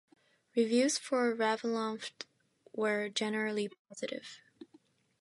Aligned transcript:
Reviews 0.55 0.97
for 0.97 1.31
"Ravenloft" 1.35 2.25
were 2.73 3.07
generally 3.07 3.69
positive. 3.87 4.39